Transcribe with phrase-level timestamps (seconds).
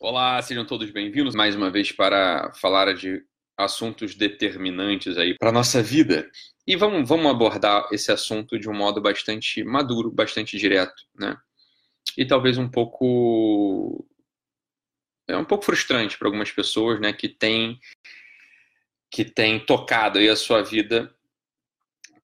[0.00, 3.20] Olá, sejam todos bem-vindos mais uma vez para falar de
[3.56, 6.30] assuntos determinantes aí para nossa vida.
[6.64, 11.36] E vamos, vamos abordar esse assunto de um modo bastante maduro, bastante direto, né?
[12.16, 14.08] E talvez um pouco
[15.26, 17.80] é um pouco frustrante para algumas pessoas, né, que têm
[19.10, 21.12] que tem tocado aí a sua vida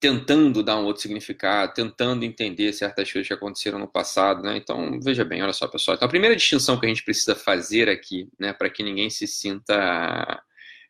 [0.05, 4.55] tentando dar um outro significado, tentando entender certas coisas que aconteceram no passado, né?
[4.55, 5.95] Então, veja bem, olha só, pessoal.
[5.95, 9.27] Então, a primeira distinção que a gente precisa fazer aqui, né, para que ninguém se
[9.27, 10.43] sinta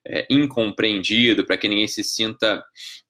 [0.05, 2.65] é, incompreendido, para que ninguém se sinta,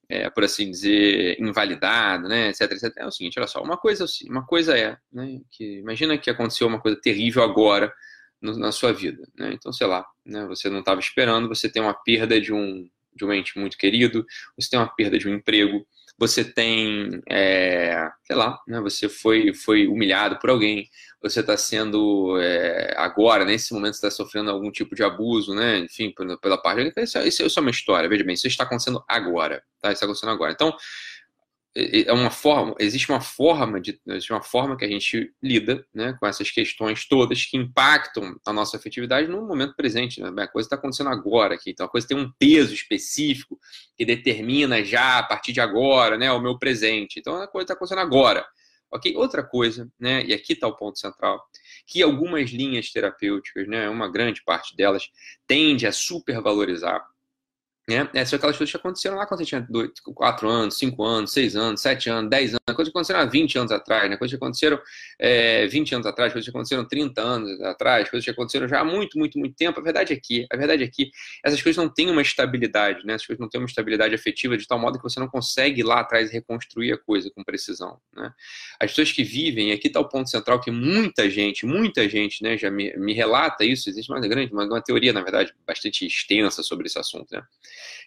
[0.07, 4.05] é, por assim dizer, invalidado, né, etc, etc, é o seguinte, olha só, uma coisa,
[4.29, 7.91] uma coisa é, né, que imagina que aconteceu uma coisa terrível agora
[8.43, 9.53] no, na sua vida, né?
[9.55, 13.25] Então, sei lá, né, você não estava esperando, você tem uma perda de um de
[13.25, 14.27] um ente muito querido,
[14.59, 15.87] você tem uma perda de um emprego,
[16.19, 20.89] você tem, é, sei lá, né, você foi, foi humilhado por alguém,
[21.21, 26.13] você está sendo, é, agora, nesse momento, está sofrendo algum tipo de abuso, né, enfim,
[26.41, 26.93] pela, parte.
[26.97, 29.89] Isso, isso, isso é uma história, veja bem, isso está acontecendo agora, tá?
[29.89, 30.53] Isso está acontecendo agora.
[30.53, 30.75] Então,
[31.77, 36.17] é uma forma, existe uma forma de, existe uma forma que a gente lida, né,
[36.21, 40.31] com essas questões todas que impactam a nossa afetividade no momento presente, né?
[40.43, 43.59] A coisa está acontecendo agora aqui, então a coisa tem um peso específico
[43.97, 47.19] que determina já a partir de agora, né, o meu presente.
[47.19, 48.47] Então a coisa está acontecendo agora,
[48.93, 49.17] ok?
[49.17, 51.43] Outra coisa, né, e aqui está o ponto central,
[51.89, 55.09] que algumas linhas terapêuticas, né, uma grande parte delas
[55.45, 57.05] tende a supervalorizar
[57.87, 58.09] né?
[58.15, 59.67] É, são aquelas coisas que aconteceram lá quando você tinha
[60.15, 63.59] 4 anos, 5 anos, 6 anos, 7 anos, 10 anos, coisas que aconteceram há 20
[63.59, 64.17] anos atrás, né?
[64.17, 64.81] coisas que aconteceram
[65.19, 68.85] é, 20 anos atrás, coisas que aconteceram 30 anos atrás, coisas que aconteceram já há
[68.85, 69.79] muito, muito, muito tempo.
[69.79, 71.11] A verdade é que, a verdade é que
[71.45, 73.15] essas coisas não têm uma estabilidade, né?
[73.15, 76.01] Essas coisas não têm uma estabilidade afetiva de tal modo que você não consegue lá
[76.01, 78.33] atrás reconstruir a coisa com precisão, né?
[78.81, 82.57] As pessoas que vivem, aqui está o ponto central que muita gente, muita gente, né,
[82.57, 86.63] já me, me relata isso, existe uma grande, uma, uma teoria, na verdade, bastante extensa
[86.63, 87.43] sobre esse assunto, né?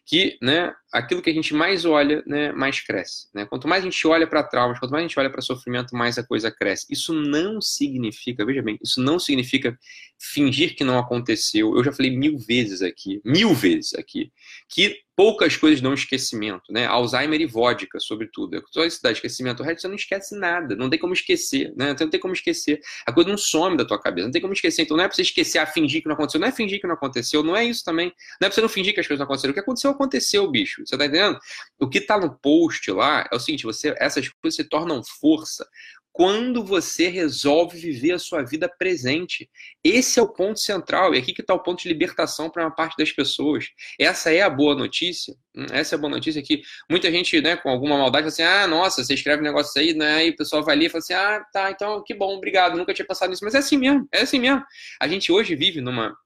[0.06, 3.28] Que né, aquilo que a gente mais olha, né, mais cresce.
[3.34, 3.46] Né?
[3.46, 6.18] Quanto mais a gente olha para traumas, quanto mais a gente olha para sofrimento, mais
[6.18, 6.86] a coisa cresce.
[6.90, 9.78] Isso não significa, veja bem, isso não significa
[10.20, 11.76] fingir que não aconteceu.
[11.76, 14.32] Eu já falei mil vezes aqui, mil vezes aqui,
[14.70, 16.86] que poucas coisas dão esquecimento, né?
[16.86, 18.64] Alzheimer e vodka, sobretudo.
[18.70, 19.64] Só isso dá esquecimento.
[19.64, 21.96] O resto você não esquece nada, não tem como esquecer, né?
[22.00, 22.80] Não tem como esquecer.
[23.04, 24.84] A coisa não some da tua cabeça, não tem como esquecer.
[24.84, 26.40] Então não é pra você esquecer, a fingir que não aconteceu.
[26.40, 28.14] Não é fingir que não aconteceu, não é isso também.
[28.40, 29.52] Não é pra você não fingir que as coisas não aconteceram.
[29.52, 30.86] O que aconteceu, aconteceu, bicho.
[30.86, 31.40] Você tá entendendo?
[31.80, 35.68] O que tá no post lá é o seguinte: você, essas coisas se tornam força
[36.18, 39.48] quando você resolve viver a sua vida presente.
[39.84, 42.72] Esse é o ponto central, e aqui que está o ponto de libertação para uma
[42.72, 43.68] parte das pessoas.
[44.00, 45.36] Essa é a boa notícia.
[45.56, 48.42] Hum, essa é a boa notícia que muita gente, né, com alguma maldade, fala assim:
[48.42, 50.26] ah, nossa, você escreve um negócio aí, né?
[50.26, 52.96] E o pessoal vai ali e fala assim: ah, tá, então que bom, obrigado, nunca
[52.96, 53.46] tinha passado nisso.
[53.46, 54.64] Mas é assim mesmo, é assim mesmo.
[55.00, 56.18] A gente hoje vive numa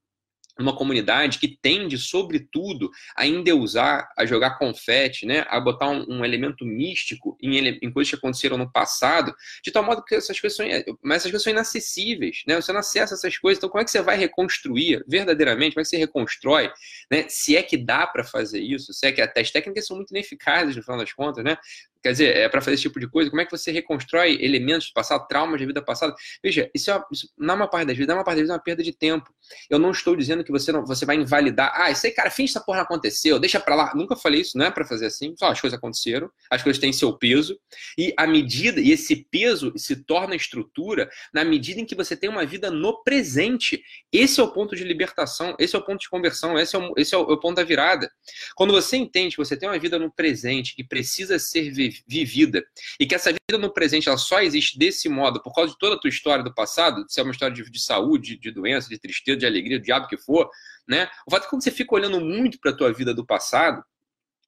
[0.61, 6.25] uma comunidade que tende, sobretudo, a endeusar, a jogar confete, né, a botar um, um
[6.25, 9.33] elemento místico em, em, coisas que aconteceram no passado,
[9.63, 10.65] de tal modo que essas coisas são,
[11.03, 13.91] mas essas coisas são inacessíveis, né, você não acessa essas coisas, então como é que
[13.91, 16.71] você vai reconstruir verdadeiramente, como é que você reconstrói,
[17.09, 19.97] né, se é que dá para fazer isso, se é que até as técnicas são
[19.97, 21.57] muito ineficazes, no final das contas, né,
[22.01, 24.87] Quer dizer, é para fazer esse tipo de coisa, como é que você reconstrói elementos
[24.87, 26.15] do passado, traumas da vida passada?
[26.43, 28.53] Veja, isso, é, isso na maior parte das vezes, na maior parte das vezes é
[28.53, 29.31] uma perda de tempo.
[29.69, 31.71] Eu não estou dizendo que você não, você vai invalidar.
[31.75, 33.93] Ah, isso aí, cara, finge essa porra não aconteceu, deixa para lá.
[33.93, 35.35] Nunca falei isso, não é para fazer assim.
[35.37, 37.59] Só as coisas aconteceram, as coisas têm seu peso
[37.97, 42.29] e a medida e esse peso se torna estrutura na medida em que você tem
[42.29, 43.83] uma vida no presente.
[44.11, 46.93] Esse é o ponto de libertação, esse é o ponto de conversão, esse é o,
[46.97, 48.11] esse é o, é o ponto da virada.
[48.55, 52.63] Quando você entende que você tem uma vida no presente que precisa ser vivida vivida
[52.99, 55.95] e que essa vida no presente ela só existe desse modo por causa de toda
[55.95, 58.99] a tua história do passado, se é uma história de, de saúde, de doença, de
[58.99, 60.49] tristeza, de alegria, de diabo que for,
[60.87, 61.09] né?
[61.27, 63.83] O fato é que quando você fica olhando muito para a tua vida do passado,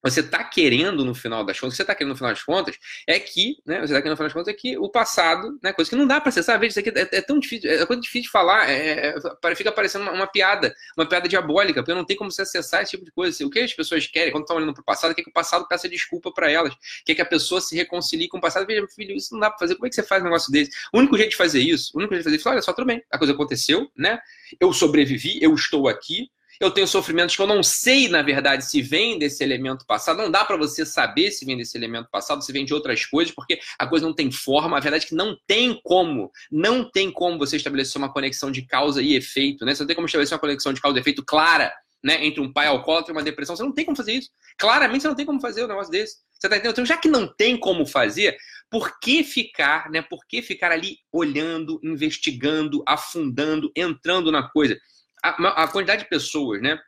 [0.03, 2.77] você está querendo no final das contas, você está querendo no final das contas,
[3.07, 5.71] é que, né, você está querendo no final das contas, é que o passado, né,
[5.71, 8.01] coisa que não dá para acessar, veja, isso aqui é, é, tão difícil, é coisa
[8.01, 12.05] difícil de falar, é, é, fica parecendo uma, uma, piada, uma piada diabólica, porque não
[12.05, 13.45] tem como você acessar esse tipo de coisa.
[13.45, 15.67] O que as pessoas querem, quando estão olhando para o passado, é que o passado
[15.67, 16.73] peça desculpa para elas,
[17.05, 18.65] quer que a pessoa se reconcilie com o passado.
[18.65, 20.71] Veja, filho, isso não dá para fazer, como é que você faz um negócio desse?
[20.93, 22.85] O único jeito de fazer isso, o único jeito de fazer isso, olha só, tudo
[22.85, 24.19] bem, a coisa aconteceu, né,
[24.59, 26.29] eu sobrevivi, eu estou aqui,
[26.63, 30.17] eu tenho sofrimentos que eu não sei, na verdade, se vem desse elemento passado.
[30.17, 33.33] Não dá para você saber se vem desse elemento passado, se vem de outras coisas,
[33.33, 34.77] porque a coisa não tem forma.
[34.77, 38.61] A verdade é que não tem como, não tem como você estabelecer uma conexão de
[38.63, 39.73] causa e efeito, né?
[39.73, 41.73] Você não tem como estabelecer uma conexão de causa e efeito clara
[42.03, 43.55] né, entre um pai alcoólatra e uma depressão.
[43.55, 44.29] Você não tem como fazer isso.
[44.57, 46.17] Claramente você não tem como fazer um negócio desse.
[46.33, 46.73] Você tá entendendo?
[46.73, 48.37] Então, já que não tem como fazer,
[48.69, 50.01] por que ficar, né?
[50.01, 54.77] Por que ficar ali olhando, investigando, afundando, entrando na coisa?
[55.23, 56.79] A, a quantidade de pessoas, né?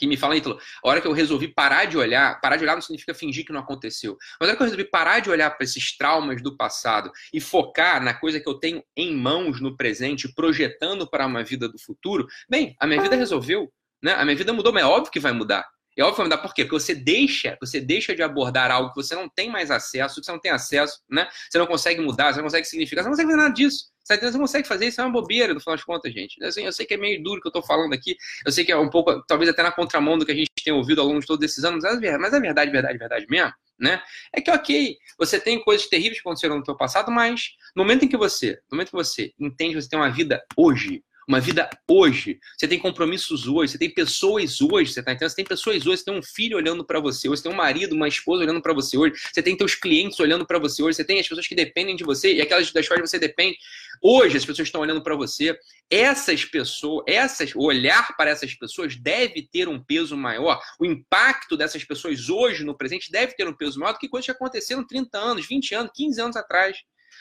[0.00, 2.74] que me falam, Ítalo, a hora que eu resolvi parar de olhar, parar de olhar
[2.74, 5.50] não significa fingir que não aconteceu, mas a hora que eu resolvi parar de olhar
[5.50, 9.76] para esses traumas do passado e focar na coisa que eu tenho em mãos no
[9.76, 13.70] presente, projetando para uma vida do futuro, bem, a minha vida resolveu,
[14.02, 14.14] né?
[14.14, 15.68] A minha vida mudou, mas é óbvio que vai mudar.
[15.96, 16.64] É óbvio mudar por quê?
[16.64, 20.26] Porque você deixa, você deixa de abordar algo que você não tem mais acesso, que
[20.26, 21.28] você não tem acesso, né?
[21.50, 23.90] Você não consegue mudar, você não consegue significar, você não consegue fazer nada disso.
[24.04, 26.42] Você não consegue fazer isso, é uma bobeira, no final das contas, gente.
[26.42, 28.72] Assim, eu sei que é meio duro que eu tô falando aqui, eu sei que
[28.72, 31.20] é um pouco, talvez até na contramão do que a gente tem ouvido ao longo
[31.20, 34.02] de todos esses anos, mas a é verdade, verdade, verdade mesmo, né?
[34.32, 38.04] É que, ok, você tem coisas terríveis que aconteceram no seu passado, mas no momento
[38.04, 41.40] em que você, no momento que você entende que você tem uma vida hoje, uma
[41.40, 42.40] vida hoje.
[42.58, 45.30] Você tem compromissos hoje, você tem pessoas hoje, você tá entendendo?
[45.30, 47.56] Você tem pessoas hoje, você tem um filho olhando para você hoje, você tem um
[47.56, 50.96] marido, uma esposa olhando para você hoje, você tem teus clientes olhando para você hoje,
[50.96, 53.56] você tem as pessoas que dependem de você e aquelas das quais você depende.
[54.02, 55.56] Hoje as pessoas estão olhando para você.
[55.88, 60.60] Essas pessoas, essas, olhar para essas pessoas deve ter um peso maior.
[60.80, 64.26] O impacto dessas pessoas hoje no presente deve ter um peso maior do que coisas
[64.26, 66.76] que aconteceram 30 anos, 20 anos, 15 anos atrás.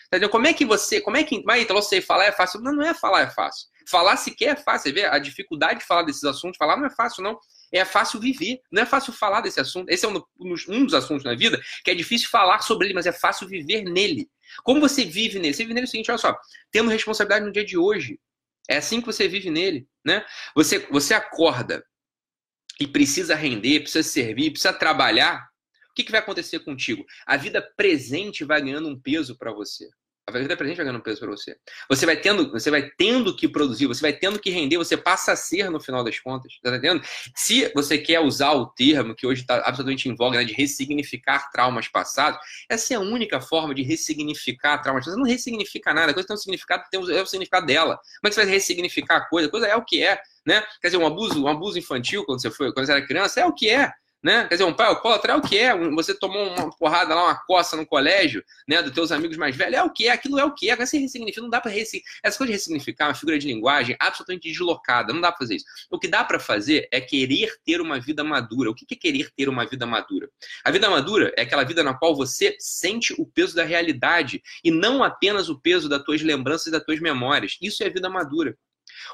[0.10, 0.30] Entendeu?
[0.30, 2.60] Como é que você, como é que, mas então você falar é fácil?
[2.62, 3.68] Não, não é falar é fácil.
[3.88, 4.90] Falar sequer é fácil.
[4.90, 6.58] Você vê a dificuldade de falar desses assuntos.
[6.58, 7.38] Falar não é fácil, não.
[7.72, 8.60] É fácil viver.
[8.72, 9.88] Não é fácil falar desse assunto.
[9.90, 13.06] Esse é um, um dos assuntos na vida que é difícil falar sobre ele, mas
[13.06, 14.28] é fácil viver nele.
[14.64, 15.54] Como você vive nele?
[15.54, 16.36] Você vive nele é o seguinte, olha só,
[16.72, 18.20] tendo responsabilidade no dia de hoje.
[18.68, 20.26] É assim que você vive nele, né?
[20.56, 21.84] Você, você acorda
[22.80, 25.49] e precisa render, precisa servir, precisa trabalhar.
[26.00, 27.06] Que, que vai acontecer contigo?
[27.26, 29.86] A vida presente vai ganhando um peso para você.
[30.26, 31.58] A vida presente vai ganhando peso para você.
[31.90, 35.34] Você vai tendo, você vai tendo que produzir, você vai tendo que render, você passa
[35.34, 36.54] a ser no final das contas.
[36.64, 37.04] Tá entendendo?
[37.36, 41.52] Se você quer usar o termo que hoje está absolutamente em voga, né, de ressignificar
[41.52, 45.22] traumas passados, essa é a única forma de ressignificar traumas passados.
[45.22, 47.98] Não ressignifica nada, a coisa tem um significado, tem um, é o significado dela.
[48.22, 49.50] Como é que você vai ressignificar a coisa?
[49.50, 50.18] A coisa é o que é.
[50.46, 50.64] Né?
[50.82, 53.46] Quer dizer, um abuso, um abuso infantil quando você foi, quando você era criança, é
[53.46, 54.44] o que é né?
[54.48, 55.76] Quer dizer, um pai alcoólatra é o que é.
[55.92, 58.82] Você tomou uma porrada lá, uma coça no colégio, né?
[58.82, 60.12] Dos teus amigos mais velhos, é o que é.
[60.12, 60.76] Aquilo é o que é.
[60.76, 62.20] Você ressignifica, não dá para ressignificar.
[62.24, 65.66] Essa coisa de ressignificar uma figura de linguagem absolutamente deslocada, não dá para fazer isso.
[65.90, 68.70] O que dá para fazer é querer ter uma vida madura.
[68.70, 70.30] O que é querer ter uma vida madura?
[70.64, 74.72] A vida madura é aquela vida na qual você sente o peso da realidade e
[74.72, 77.58] não apenas o peso das tuas lembranças e das tuas memórias.
[77.62, 78.56] Isso é vida madura.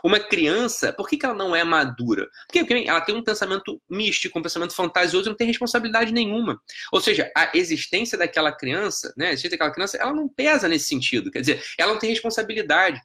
[0.04, 2.30] Uma criança, por que, que ela não é madura?
[2.48, 6.62] Porque ela tem um pensamento místico, um pensamento fantasioso e não tem responsabilidade nenhuma.
[6.92, 10.88] Ou seja, a existência daquela criança, né, a existência daquela criança, ela não pesa nesse
[10.88, 11.32] sentido.
[11.32, 13.02] Quer dizer, ela não tem responsabilidade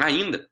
[0.00, 0.49] ainda.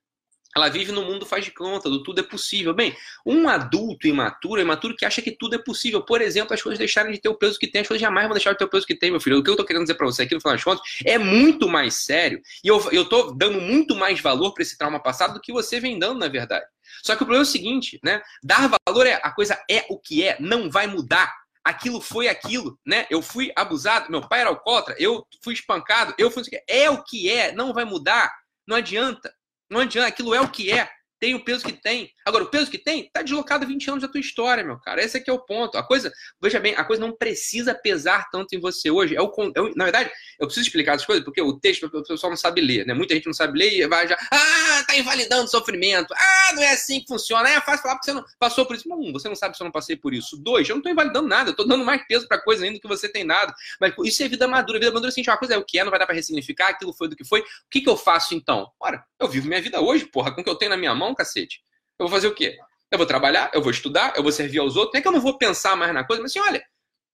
[0.57, 2.75] Ela vive no mundo faz de conta, do tudo é possível.
[2.75, 6.03] Bem, um adulto imaturo é imaturo que acha que tudo é possível.
[6.03, 8.35] Por exemplo, as coisas deixarem de ter o peso que tem, as coisas jamais vão
[8.35, 9.39] deixar de ter o peso que tem, meu filho.
[9.39, 11.69] O que eu tô querendo dizer para você aqui, no final das contas, é muito
[11.69, 12.41] mais sério.
[12.65, 15.79] E eu, eu tô dando muito mais valor para esse trauma passado do que você
[15.79, 16.65] vem dando, na verdade.
[17.03, 18.23] Só que o problema é o seguinte, né?
[18.43, 21.33] Dar valor é a coisa é o que é, não vai mudar
[21.69, 23.07] aquilo foi aquilo, né?
[23.11, 26.43] Eu fui abusado, meu pai era alcoólatra, eu fui espancado, eu fui.
[26.67, 28.33] É o que é, não vai mudar,
[28.67, 29.31] não adianta.
[29.71, 30.89] Não adianta, aquilo é o que é
[31.21, 32.11] tem o peso que tem.
[32.25, 35.03] Agora, o peso que tem está deslocado 20 anos da tua história, meu cara.
[35.03, 35.77] Esse aqui é o ponto.
[35.77, 39.17] A coisa, veja bem, a coisa não precisa pesar tanto em você hoje.
[39.17, 42.31] É o, é na verdade, eu preciso explicar as coisas, porque o texto o pessoal
[42.31, 42.95] não sabe ler, né?
[42.95, 46.13] Muita gente não sabe ler e vai já, ah, tá invalidando sofrimento.
[46.15, 47.49] Ah, não é assim que funciona.
[47.49, 48.89] É fácil falar porque você não passou por isso.
[48.93, 50.37] Um, você não sabe se eu não passei por isso.
[50.37, 52.81] Dois, eu não estou invalidando nada, eu estou dando mais peso para coisa ainda do
[52.81, 53.53] que você tem dado.
[53.81, 54.79] Mas isso é vida madura.
[54.79, 56.69] Vida madura é assim, uma coisa é o que é, não vai dar para ressignificar,
[56.69, 57.41] aquilo foi do que foi.
[57.41, 58.71] O que, que eu faço então?
[58.81, 61.08] Ora, eu vivo minha vida hoje, porra, com o que eu tenho na minha mão,
[61.15, 61.61] cacete.
[61.99, 62.57] Eu vou fazer o quê?
[62.91, 64.95] Eu vou trabalhar, eu vou estudar, eu vou servir aos outros.
[64.95, 66.65] Não é que eu não vou pensar mais na coisa, mas assim, olha,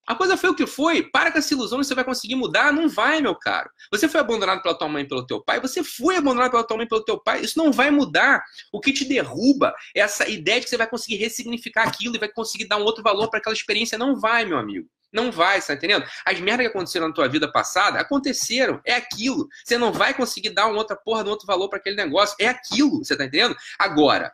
[0.06, 1.02] a coisa foi o que foi.
[1.02, 2.72] Para com essa ilusão você vai conseguir mudar.
[2.72, 3.70] Não vai, meu caro.
[3.90, 5.60] Você foi abandonado pela tua mãe e pelo teu pai.
[5.60, 7.40] Você foi abandonado pela tua mãe e pelo teu pai.
[7.40, 8.44] Isso não vai mudar.
[8.70, 12.18] O que te derruba é essa ideia de que você vai conseguir ressignificar aquilo e
[12.18, 13.96] vai conseguir dar um outro valor para aquela experiência.
[13.96, 14.88] Não vai, meu amigo.
[15.14, 16.04] Não vai, você tá entendendo?
[16.26, 18.80] As merdas que aconteceram na tua vida passada aconteceram.
[18.84, 19.48] É aquilo.
[19.64, 22.34] Você não vai conseguir dar uma outra porra, um outro valor para aquele negócio.
[22.40, 23.04] É aquilo.
[23.04, 23.56] Você tá entendendo?
[23.78, 24.32] Agora,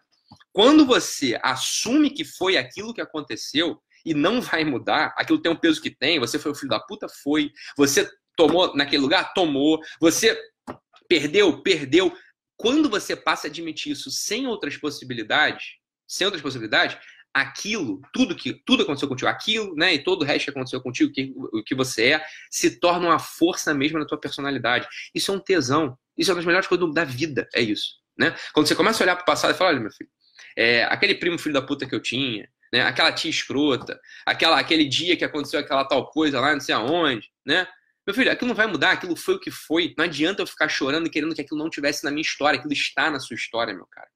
[0.53, 5.57] quando você assume que foi aquilo que aconteceu e não vai mudar, aquilo tem um
[5.57, 7.53] peso que tem, você foi o filho da puta, foi.
[7.77, 9.35] Você tomou naquele lugar?
[9.35, 9.79] Tomou.
[10.01, 10.35] Você
[11.07, 11.63] perdeu?
[11.63, 12.17] Perdeu.
[12.57, 15.77] Quando você passa a admitir isso sem outras possibilidades,
[16.09, 16.97] sem outras possibilidades,
[17.33, 21.13] aquilo, tudo que tudo aconteceu contigo, aquilo, né, e todo o resto que aconteceu contigo,
[21.13, 24.87] que, o que você é, se torna uma força mesmo na tua personalidade.
[25.15, 25.97] Isso é um tesão.
[26.17, 28.35] Isso é uma das melhores coisas da vida, é isso, né?
[28.53, 30.11] Quando você começa a olhar para o passado e fala, olha, meu filho,
[30.57, 32.83] é, aquele primo filho da puta que eu tinha, né?
[32.83, 37.29] Aquela tia escrota, aquela, aquele dia que aconteceu aquela tal coisa lá, não sei aonde,
[37.47, 37.67] né?
[38.07, 39.95] Meu filho, aquilo não vai mudar, aquilo foi o que foi.
[39.97, 42.73] Não adianta eu ficar chorando e querendo que aquilo não tivesse na minha história, aquilo
[42.73, 44.09] está na sua história, meu cara.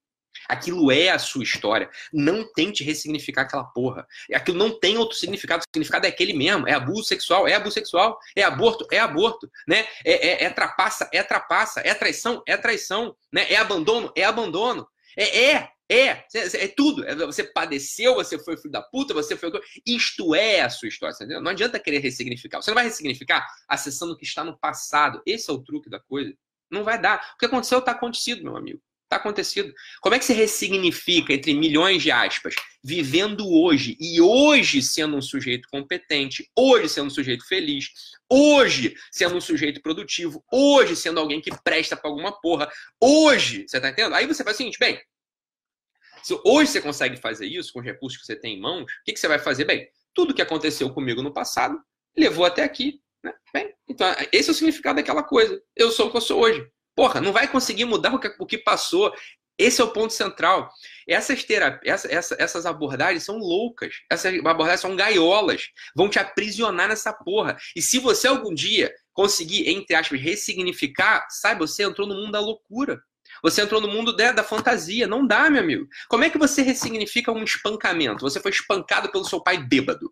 [0.49, 1.89] Aquilo é a sua história.
[2.13, 4.07] Não tente ressignificar aquela porra.
[4.33, 5.63] Aquilo não tem outro significado.
[5.63, 6.69] O significado é aquele mesmo.
[6.69, 8.19] É abuso sexual, é abuso sexual.
[8.37, 9.51] É aborto, é aborto.
[9.67, 9.87] Né?
[10.05, 11.81] É, é, é trapaça, é trapaça.
[11.81, 13.17] É traição, é traição.
[13.33, 13.51] Né?
[13.53, 14.87] É abandono, é abandono.
[15.17, 17.05] É, é, é, é tudo.
[17.05, 19.51] É, você padeceu, você foi filho da puta, você foi.
[19.87, 21.15] Isto é a sua história.
[21.41, 22.61] Não adianta querer ressignificar.
[22.61, 25.23] Você não vai ressignificar acessando o que está no passado.
[25.27, 26.35] Esse é o truque da coisa.
[26.71, 27.33] Não vai dar.
[27.35, 28.81] O que aconteceu está acontecido, meu amigo.
[29.15, 29.73] Está acontecido.
[30.01, 35.23] Como é que se ressignifica, entre milhões de aspas, vivendo hoje e hoje sendo um
[35.23, 37.91] sujeito competente, hoje sendo um sujeito feliz,
[38.29, 42.69] hoje sendo um sujeito produtivo, hoje sendo alguém que presta para alguma porra,
[43.01, 44.17] hoje, você está entendendo?
[44.17, 45.01] Aí você faz o seguinte, bem,
[46.25, 49.05] se hoje você consegue fazer isso com os recursos que você tem em mãos, o
[49.05, 49.65] que, que você vai fazer?
[49.65, 51.79] Bem, tudo que aconteceu comigo no passado
[52.17, 53.01] levou até aqui.
[53.23, 53.33] Né?
[53.53, 55.63] Bem, então, esse é o significado daquela coisa.
[55.77, 56.69] Eu sou o que eu sou hoje.
[56.95, 59.13] Porra, não vai conseguir mudar o que, o que passou.
[59.57, 60.69] Esse é o ponto central.
[61.09, 63.95] Essas, terapias, essa, essas abordagens são loucas.
[64.11, 65.69] Essas abordagens são gaiolas.
[65.95, 67.57] Vão te aprisionar nessa porra.
[67.75, 72.41] E se você algum dia conseguir, entre aspas, ressignificar, saiba, você entrou no mundo da
[72.41, 73.01] loucura.
[73.43, 75.07] Você entrou no mundo da, da, fantasia.
[75.07, 75.87] Não dá, meu amigo.
[76.09, 78.23] Como é que você ressignifica um espancamento?
[78.23, 80.11] Você foi espancado pelo seu pai bêbado.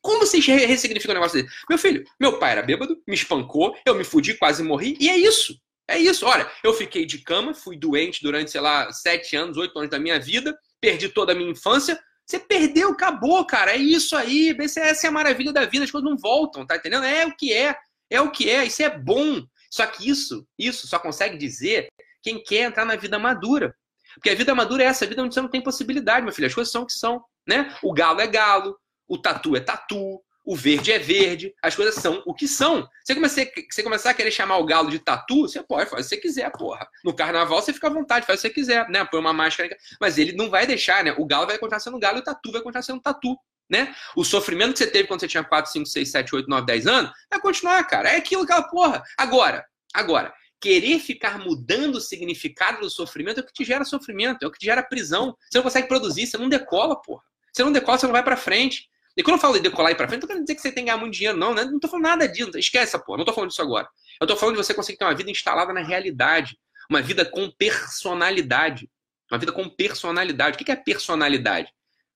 [0.00, 1.54] Como você ressignifica um negócio desse?
[1.68, 5.16] Meu filho, meu pai era bêbado, me espancou, eu me fudi, quase morri, e é
[5.16, 5.56] isso.
[5.88, 6.24] É isso.
[6.26, 9.98] Olha, eu fiquei de cama, fui doente durante, sei lá, sete anos, oito anos da
[9.98, 12.00] minha vida, perdi toda a minha infância.
[12.26, 13.72] Você perdeu, acabou, cara.
[13.72, 14.56] É isso aí.
[14.58, 15.84] Essa é a maravilha da vida.
[15.84, 17.04] As coisas não voltam, tá entendendo?
[17.04, 17.76] É o que é.
[18.08, 18.64] É o que é.
[18.64, 19.44] Isso é bom.
[19.70, 21.88] Só que isso, isso só consegue dizer
[22.22, 23.74] quem quer entrar na vida madura.
[24.14, 26.46] Porque a vida madura é essa, a vida onde você não tem possibilidade, meu filho.
[26.46, 27.74] As coisas são o que são, né?
[27.82, 28.78] O galo é galo,
[29.12, 32.88] o tatu é tatu, o verde é verde, as coisas são o que são.
[33.04, 36.04] Você começar, você começar a querer chamar o galo de tatu, você pode fazer o
[36.04, 36.88] que você quiser, porra.
[37.04, 39.04] No carnaval você fica à vontade, faz o que você quiser, né?
[39.04, 39.76] Põe uma máscara.
[40.00, 41.14] Mas ele não vai deixar, né?
[41.18, 43.36] O galo vai continuar sendo galo e o tatu vai continuar sendo tatu.
[43.68, 43.94] Né?
[44.16, 46.86] O sofrimento que você teve quando você tinha 4, 5, 6, 7, 8, 9, 10
[46.86, 48.08] anos vai continuar, cara.
[48.08, 49.02] É aquilo, aquela porra.
[49.16, 49.64] Agora,
[49.94, 54.46] agora, querer ficar mudando o significado do sofrimento é o que te gera sofrimento, é
[54.46, 55.36] o que te gera prisão.
[55.50, 57.22] Você não consegue produzir, você não decola, porra.
[57.52, 58.88] Você não decola, você não vai para frente.
[59.16, 60.72] E quando eu falo de decolar e pra frente, não tô querendo dizer que você
[60.72, 61.64] tem que ganhar muito dinheiro, não, né?
[61.64, 62.56] Não tô falando nada disso.
[62.56, 63.88] Esquece essa porra, não tô falando disso agora.
[64.20, 66.58] Eu tô falando de você conseguir ter uma vida instalada na realidade.
[66.88, 68.88] Uma vida com personalidade.
[69.30, 70.56] Uma vida com personalidade.
[70.56, 71.68] O que é personalidade?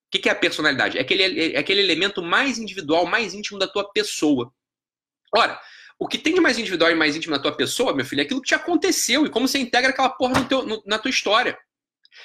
[0.07, 0.97] O que é a personalidade?
[0.97, 4.53] É aquele, é aquele elemento mais individual, mais íntimo da tua pessoa.
[5.35, 5.61] Ora,
[5.99, 8.25] o que tem de mais individual e mais íntimo na tua pessoa, meu filho, é
[8.25, 11.59] aquilo que te aconteceu e como você integra aquela porra teu, no, na tua história.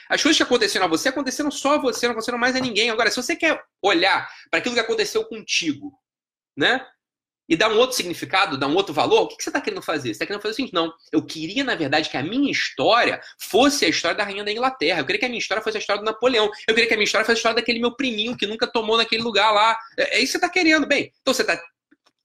[0.09, 2.89] As coisas que aconteceram a você aconteceram só a você, não aconteceram mais a ninguém.
[2.89, 5.93] Agora, se você quer olhar para aquilo que aconteceu contigo,
[6.55, 6.85] né?
[7.49, 10.09] E dar um outro significado, dar um outro valor, o que você está querendo fazer?
[10.09, 13.19] Você está querendo fazer o seguinte: não, eu queria, na verdade, que a minha história
[13.39, 15.01] fosse a história da rainha da Inglaterra.
[15.01, 16.49] Eu queria que a minha história fosse a história do Napoleão.
[16.67, 18.95] Eu queria que a minha história fosse a história daquele meu priminho que nunca tomou
[18.95, 19.77] naquele lugar lá.
[19.97, 20.87] É, é isso que você está querendo.
[20.87, 21.61] Bem, então você está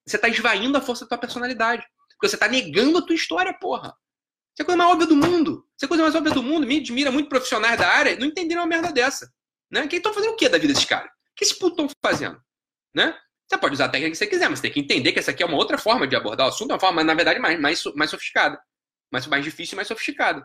[0.06, 1.84] você tá esvaindo a força da tua personalidade.
[2.10, 3.94] Porque você está negando a tua história, porra.
[4.56, 5.68] Isso é a coisa mais óbvia do mundo.
[5.76, 6.66] Isso é a coisa mais óbvia do mundo.
[6.66, 9.30] Me admira muito profissionais da área não entenderam uma merda dessa.
[9.70, 9.86] Né?
[9.86, 11.10] Que estão fazendo o que da vida desses caras?
[11.10, 12.40] O que esses putos estão fazendo?
[12.94, 13.14] Né?
[13.46, 15.30] Você pode usar a técnica que você quiser, mas você tem que entender que essa
[15.30, 17.60] aqui é uma outra forma de abordar o assunto, é uma forma, na verdade, mais,
[17.60, 18.58] mais, mais sofisticada.
[19.12, 20.44] Mais, mais difícil e mais sofisticada.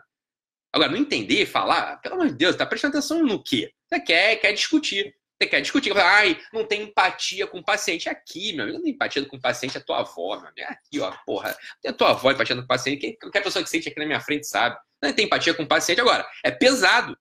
[0.72, 3.72] Agora, não entender, falar, pelo amor de Deus, tá prestando atenção no quê?
[3.88, 5.14] Você quer, quer discutir.
[5.42, 8.08] Você quer discutir, ai, não tem empatia com o paciente.
[8.08, 10.60] Aqui, meu amigo, não tem empatia com o paciente, é tua avó, meu amigo.
[10.60, 11.56] É aqui, ó, porra.
[11.80, 13.16] Tem a tua avó empatia com o paciente.
[13.20, 14.76] Qualquer pessoa que sente aqui na minha frente sabe.
[15.02, 16.00] Não tem empatia com o paciente.
[16.00, 17.18] Agora, é pesado.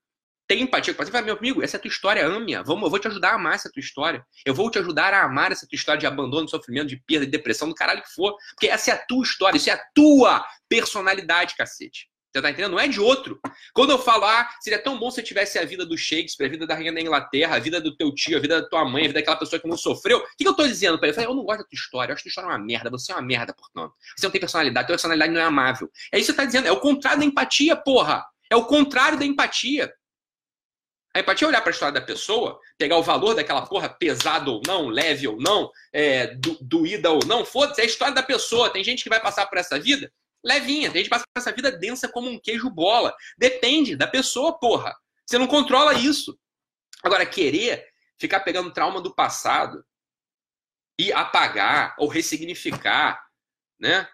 [0.47, 1.13] Tem empatia com o paciente.
[1.13, 2.61] Fala, meu amigo, essa é a tua história, ame-a.
[2.61, 4.23] Vamos, eu vou te ajudar a amar essa tua história.
[4.45, 7.25] Eu vou te ajudar a amar essa tua história de abandono, de sofrimento, de perda,
[7.25, 8.37] de depressão, do caralho que for.
[8.51, 12.10] Porque essa é a tua história, isso é a tua personalidade, cacete.
[12.33, 12.71] Você tá entendendo?
[12.71, 13.39] Não é de outro.
[13.73, 16.65] Quando eu falo, ah, seria tão bom se tivesse a vida do Shakespeare, a vida
[16.65, 19.07] da rainha da Inglaterra, a vida do teu tio, a vida da tua mãe, a
[19.07, 20.19] vida daquela pessoa que não sofreu.
[20.19, 21.11] O que, eu tô dizendo pra ele?
[21.11, 22.65] Eu falei, eu não gosto da tua história, eu acho que tua história é uma
[22.65, 23.93] merda, você é uma merda, portanto.
[24.15, 25.91] Você não tem personalidade, tua personalidade não é amável.
[26.11, 28.25] É isso que você tá dizendo, é o contrário da empatia, porra.
[28.49, 29.91] É o contrário da empatia.
[31.13, 34.53] A empatia é olhar para a história da pessoa, pegar o valor daquela porra, pesado
[34.53, 38.23] ou não, leve ou não, é, do, doída ou não, foda-se, é a história da
[38.23, 38.69] pessoa.
[38.69, 40.09] Tem gente que vai passar por essa vida
[40.43, 40.89] levinha.
[40.89, 43.13] A gente passa essa vida densa como um queijo bola.
[43.37, 44.95] Depende da pessoa, porra.
[45.25, 46.37] Você não controla isso.
[47.03, 47.87] Agora, querer
[48.19, 49.83] ficar pegando trauma do passado
[50.99, 53.25] e apagar ou ressignificar,
[53.79, 54.07] né?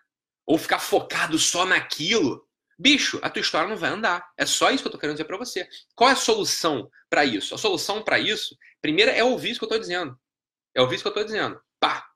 [0.46, 2.48] Ou ficar focado só naquilo.
[2.80, 4.32] Bicho, a tua história não vai andar.
[4.38, 5.68] É só isso que eu tô querendo dizer para você.
[5.96, 7.54] Qual é a solução para isso?
[7.54, 10.18] A solução para isso, primeiro, é ouvir isso que eu tô dizendo.
[10.74, 11.60] É ouvir isso que eu tô dizendo.
[11.80, 12.07] Pá!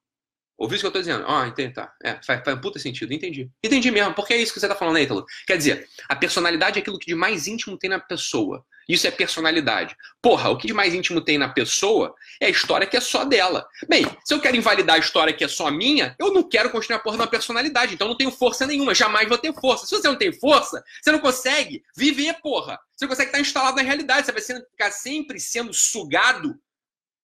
[0.58, 1.26] Ouvir isso que eu tô dizendo.
[1.28, 1.92] Ah, entendi, tá.
[2.04, 3.50] É, faz, faz um puta sentido, entendi.
[3.64, 5.26] Entendi mesmo, porque é isso que você tá falando, né, Ítalo?
[5.48, 8.64] Quer dizer, a personalidade é aquilo que de mais íntimo tem na pessoa.
[8.88, 9.96] Isso é personalidade.
[10.22, 13.24] Porra, o que de mais íntimo tem na pessoa é a história que é só
[13.24, 13.66] dela.
[13.88, 16.98] Bem, se eu quero invalidar a história que é só minha, eu não quero construir
[16.98, 17.94] a porra de uma personalidade.
[17.94, 18.94] Então eu não tenho força nenhuma.
[18.94, 19.86] Jamais vou ter força.
[19.86, 22.78] Se você não tem força, você não consegue viver, porra.
[22.96, 24.26] Você não consegue estar instalado na realidade.
[24.26, 26.60] Você vai ficar sempre sendo sugado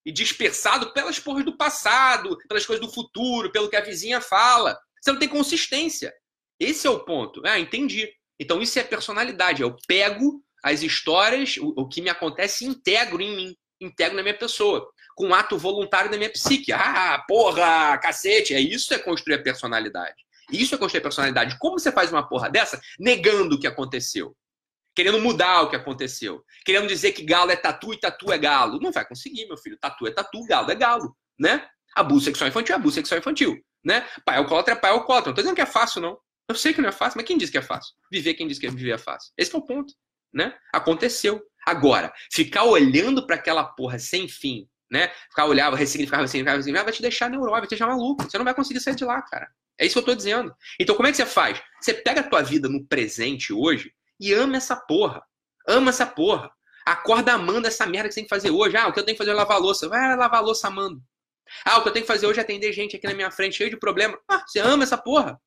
[0.07, 4.79] e dispersado pelas porras do passado, pelas coisas do futuro, pelo que a vizinha fala.
[5.01, 6.13] Você não tem consistência.
[6.57, 7.41] Esse é o ponto.
[7.45, 8.09] Ah, entendi.
[8.39, 9.61] Então isso é personalidade.
[9.61, 14.37] Eu pego as histórias, o, o que me acontece, integro em mim, integro na minha
[14.37, 16.71] pessoa, com um ato voluntário da minha psique.
[16.71, 18.53] Ah, porra, cacete.
[18.53, 20.15] É isso é construir a personalidade.
[20.49, 21.57] Isso é construir a personalidade.
[21.59, 24.33] Como você faz uma porra dessa negando o que aconteceu?
[24.97, 28.79] Querendo mudar o que aconteceu, querendo dizer que galo é tatu e tatu é galo.
[28.81, 29.77] Não vai conseguir, meu filho.
[29.77, 31.69] Tatu é tatu, galo é galo, né?
[31.95, 34.07] Abuso sexual infantil é abuso sexual infantil, né?
[34.25, 35.29] Pai alcoólatra é pai alcoólatra.
[35.29, 36.17] Não tô dizendo que é fácil, não.
[36.49, 37.93] Eu sei que não é fácil, mas quem diz que é fácil?
[38.11, 39.31] Viver quem diz que viver é fácil.
[39.37, 39.93] Esse é o ponto,
[40.33, 40.55] né?
[40.73, 41.43] Aconteceu.
[41.63, 45.11] Agora, ficar olhando para aquela porra sem fim, né?
[45.29, 48.23] Ficar olhando, ressignificar, ressignificar, ressignificar, vai te deixar neurótico, vai te deixar maluco.
[48.23, 49.47] Você não vai conseguir sair de lá, cara.
[49.79, 50.51] É isso que eu tô dizendo.
[50.79, 51.61] Então, como é que você faz?
[51.79, 55.23] Você pega a tua vida no presente hoje e ama essa porra.
[55.67, 56.51] Ama essa porra.
[56.85, 58.77] Acorda amando essa merda que você tem que fazer hoje.
[58.77, 59.89] Ah, o que eu tenho que fazer é lavar louça.
[59.89, 61.01] Vai lavar louça amando.
[61.65, 63.57] Ah, o que eu tenho que fazer hoje é atender gente aqui na minha frente
[63.57, 64.17] cheio de problema.
[64.27, 65.39] Ah, você ama essa porra.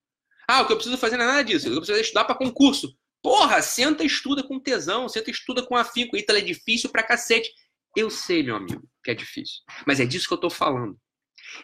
[0.46, 1.68] Ah, o que eu preciso fazer não é nada disso.
[1.68, 2.94] Eu preciso estudar para concurso.
[3.22, 6.16] Porra, senta e estuda com tesão, senta e estuda com afinco.
[6.16, 7.50] Ítalo é difícil pra cacete.
[7.96, 9.62] Eu sei, meu amigo, que é difícil.
[9.86, 10.98] Mas é disso que eu tô falando.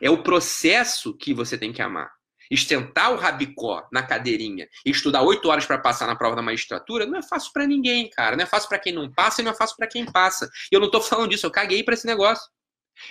[0.00, 2.10] É o processo que você tem que amar
[2.50, 7.06] estentar o rabicó na cadeirinha e estudar oito horas para passar na prova da magistratura,
[7.06, 8.36] não é fácil para ninguém, cara.
[8.36, 10.48] Não é fácil para quem não passa e não é fácil para quem passa.
[10.70, 12.44] E eu não tô falando disso, eu caguei para esse negócio.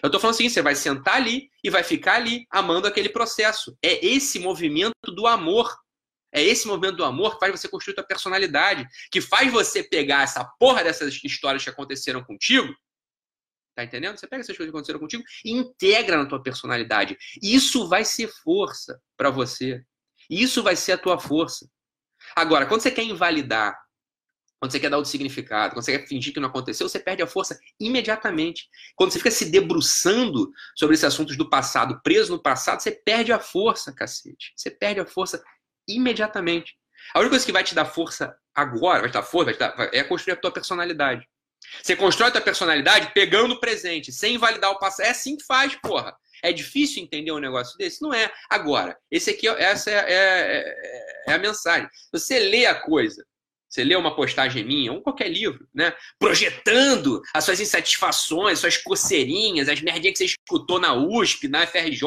[0.01, 3.77] Eu tô falando assim, você vai sentar ali e vai ficar ali amando aquele processo.
[3.83, 5.75] É esse movimento do amor.
[6.33, 10.23] É esse movimento do amor que faz você construir sua personalidade, que faz você pegar
[10.23, 12.75] essa porra dessas histórias que aconteceram contigo
[13.75, 14.17] Tá entendendo?
[14.17, 17.17] Você pega essas coisas que aconteceram contigo e integra na tua personalidade.
[17.43, 19.83] Isso vai ser força para você.
[20.29, 21.69] Isso vai ser a tua força.
[22.35, 23.77] Agora, quando você quer invalidar,
[24.59, 27.21] quando você quer dar outro significado, quando você quer fingir que não aconteceu, você perde
[27.21, 28.67] a força imediatamente.
[28.95, 33.33] Quando você fica se debruçando sobre esses assuntos do passado, preso no passado, você perde
[33.33, 34.53] a força, cacete.
[34.55, 35.43] Você perde a força
[35.87, 36.73] imediatamente.
[37.13, 39.59] A única coisa que vai te dar força agora, vai te dar força, vai te
[39.59, 41.27] dar, é construir a tua personalidade.
[41.81, 45.05] Você constrói a personalidade pegando o presente, sem invalidar o passado.
[45.05, 46.15] É assim que faz, porra.
[46.43, 48.01] É difícil entender um negócio desse?
[48.01, 48.31] Não é.
[48.49, 51.89] Agora, esse aqui, essa é, é, é, é a mensagem.
[52.11, 53.25] Você lê a coisa,
[53.67, 55.93] você lê uma postagem minha, ou qualquer livro, né?
[56.19, 62.01] Projetando as suas insatisfações, suas coceirinhas, as merdinhas que você escutou na USP, na FRJ,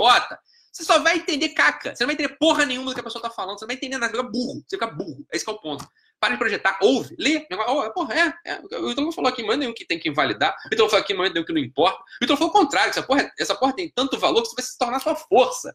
[0.72, 1.94] você só vai entender caca.
[1.94, 3.58] Você não vai entender porra nenhuma do que a pessoa tá falando.
[3.58, 4.12] Você não vai entender nada.
[4.12, 4.64] Você fica burro.
[4.66, 5.26] Você fica burro.
[5.32, 5.88] Esse é o ponto.
[6.20, 7.46] Para de projetar, ouve, lê.
[7.68, 8.60] Oh, porra, é, é.
[8.76, 10.54] O Vitor falou aqui, manda nenhum que tem que invalidar.
[10.66, 11.98] O Vitor falou aqui, manda nenhum que não importa.
[11.98, 14.64] O Vitor falou o contrário, essa porra, essa porra tem tanto valor que você vai
[14.64, 15.74] se tornar sua força.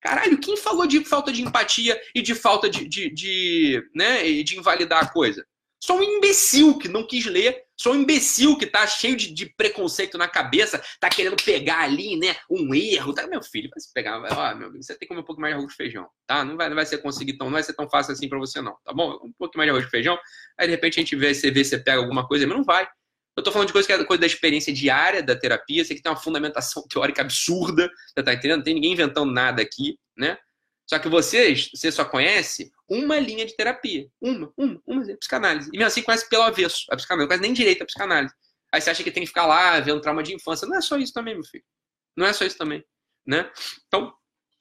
[0.00, 4.56] Caralho, quem falou de falta de empatia e de falta de, de, de, né, de
[4.56, 5.44] invalidar a coisa?
[5.80, 7.64] Só um imbecil que não quis ler.
[7.80, 12.16] Só um imbecil que tá cheio de, de, preconceito na cabeça, tá querendo pegar ali,
[12.16, 13.12] né, um erro.
[13.12, 15.54] Tá, meu filho, vai se pegar, ó, meu você tem que comer um pouco mais
[15.54, 16.44] de arroz e feijão, tá?
[16.44, 18.60] Não vai, não vai ser conseguir tão, não vai ser tão fácil assim para você
[18.60, 19.12] não, tá bom?
[19.22, 20.18] Um pouco mais de arroz e feijão,
[20.58, 22.88] aí de repente a gente vê, você vê, você pega alguma coisa, mas não vai.
[23.36, 26.02] Eu tô falando de coisa que é coisa da experiência diária da terapia, você que
[26.02, 28.58] tem uma fundamentação teórica absurda, você tá entendendo?
[28.58, 30.36] Não tem ninguém inventando nada aqui, né?
[30.84, 34.08] Só que vocês, você só conhece uma linha de terapia.
[34.20, 35.68] Uma, uma, uma, psicanálise.
[35.72, 38.34] E mesmo assim conhece pelo avesso a psicanálise, conhece nem direito a psicanálise.
[38.72, 40.66] Aí você acha que tem que ficar lá vendo trauma de infância.
[40.66, 41.64] Não é só isso também, meu filho.
[42.16, 42.84] Não é só isso também.
[43.26, 43.50] Né?
[43.86, 44.12] Então,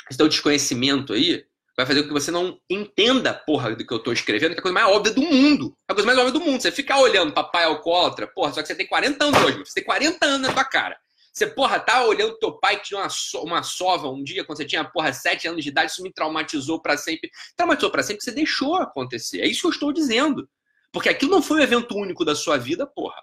[0.10, 4.00] esse teu desconhecimento aí vai fazer com que você não entenda porra do que eu
[4.00, 5.78] tô escrevendo, que é a coisa mais óbvia do mundo.
[5.88, 6.62] É a coisa mais óbvia do mundo.
[6.62, 9.84] Você ficar olhando papai alcoólatra, porra, só que você tem 40 anos hoje, você tem
[9.84, 10.98] 40 anos na tua cara.
[11.38, 14.58] Você, porra, tá olhando teu pai que tinha uma, so uma sova um dia, quando
[14.58, 17.30] você tinha, porra, sete anos de idade, isso me traumatizou para sempre.
[17.56, 19.42] Traumatizou para sempre, você deixou acontecer.
[19.42, 20.50] É isso que eu estou dizendo.
[20.92, 23.22] Porque aquilo não foi um evento único da sua vida, porra.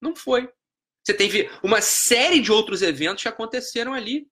[0.00, 0.48] Não foi.
[1.04, 4.26] Você teve uma série de outros eventos que aconteceram ali.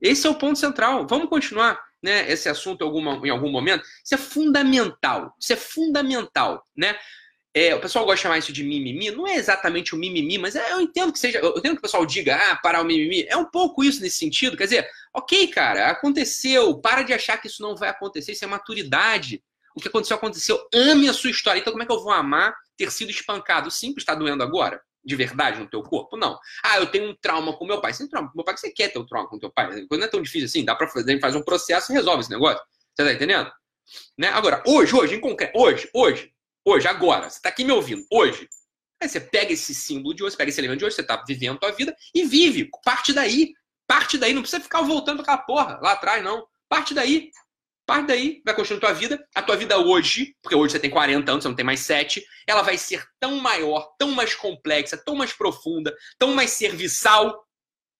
[0.00, 1.06] Esse é o ponto central.
[1.06, 3.84] Vamos continuar né, esse assunto em, alguma, em algum momento.
[4.04, 5.32] Isso é fundamental.
[5.38, 6.64] Isso é fundamental.
[6.76, 6.98] Né?
[7.56, 9.10] É, o pessoal gosta de chamar isso de mimimi.
[9.10, 11.38] Não é exatamente o mimimi, mas é, eu entendo que seja.
[11.38, 13.24] Eu entendo que o pessoal diga, ah, parar o mimimi.
[13.30, 14.58] É um pouco isso nesse sentido.
[14.58, 16.78] Quer dizer, ok, cara, aconteceu.
[16.78, 18.32] Para de achar que isso não vai acontecer.
[18.32, 19.42] Isso é maturidade.
[19.74, 20.68] O que aconteceu, aconteceu.
[20.74, 21.58] Ame a sua história.
[21.58, 23.70] Então, como é que eu vou amar ter sido espancado?
[23.70, 24.78] Simples, está doendo agora?
[25.02, 26.14] De verdade no teu corpo?
[26.14, 26.38] Não.
[26.62, 27.94] Ah, eu tenho um trauma com meu pai.
[27.94, 29.86] Sem trauma com meu pai, você quer ter um trauma com teu pai.
[29.88, 32.30] Quando não é tão difícil assim, dá pra fazer, faz um processo e resolve esse
[32.30, 32.62] negócio.
[32.94, 33.50] Você tá entendendo?
[34.18, 34.28] Né?
[34.28, 36.35] Agora, hoje, hoje, em concreto, hoje, hoje,
[36.66, 38.48] hoje, agora, você tá aqui me ouvindo, hoje.
[39.00, 41.56] Aí você pega esse símbolo de hoje, pega esse elemento de hoje, você tá vivendo
[41.56, 42.68] a tua vida e vive.
[42.84, 43.52] Parte daí.
[43.86, 44.32] Parte daí.
[44.32, 46.46] Não precisa ficar voltando pra aquela porra lá atrás, não.
[46.68, 47.30] Parte daí.
[47.86, 49.24] Parte daí, vai construindo tua vida.
[49.34, 52.24] A tua vida hoje, porque hoje você tem 40 anos, você não tem mais 7,
[52.46, 57.46] ela vai ser tão maior, tão mais complexa, tão mais profunda, tão mais serviçal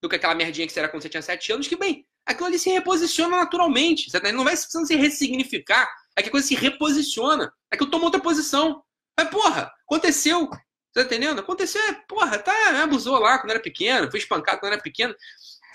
[0.02, 2.46] do que aquela merdinha que você era quando você tinha 7 anos, que, bem, aquilo
[2.46, 4.11] ali se reposiciona naturalmente.
[4.11, 5.88] Você não vai precisando se ressignificar.
[6.16, 7.52] É que a coisa se reposiciona.
[7.70, 8.83] É que eu tomo outra posição.
[9.18, 10.48] Mas, porra, aconteceu.
[10.96, 11.40] Tá entendendo?
[11.40, 15.14] Aconteceu, é, porra, tá, abusou lá quando era pequeno, foi espancado quando era pequeno.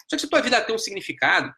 [0.10, 1.54] Só que se a tua vida tem um significado,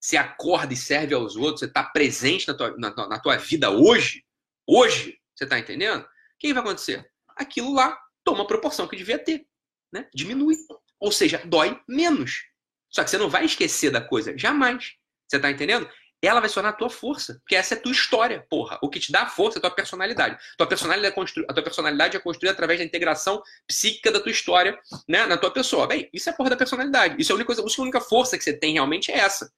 [0.00, 3.70] você acorda e serve aos outros, você está presente na tua, na, na tua vida
[3.70, 4.24] hoje,
[4.66, 6.02] hoje, você está entendendo?
[6.02, 6.08] O
[6.38, 7.06] que vai acontecer?
[7.36, 9.46] Aquilo lá toma a proporção que devia ter,
[9.92, 10.08] né?
[10.14, 10.56] Diminui.
[10.98, 12.44] Ou seja, dói menos.
[12.88, 14.94] Só que você não vai esquecer da coisa, jamais.
[15.28, 15.86] Você está entendendo?
[16.26, 18.78] Ela vai se tornar a tua força, porque essa é a tua história, porra.
[18.82, 20.38] O que te dá força é a tua personalidade.
[20.56, 21.44] Tua personalidade é constru...
[21.48, 25.50] A tua personalidade é construída através da integração psíquica da tua história né, na tua
[25.50, 25.86] pessoa.
[25.86, 27.16] Bem, isso é a porra da personalidade.
[27.18, 27.62] Isso é a única, coisa...
[27.62, 29.52] a única força que você tem realmente é essa.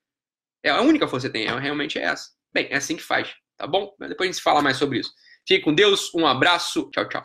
[0.62, 2.30] É a única força que você tem, é, realmente é essa.
[2.52, 3.94] Bem, é assim que faz, tá bom?
[4.00, 5.12] Depois a gente fala mais sobre isso.
[5.46, 7.22] Fique com Deus, um abraço, tchau, tchau.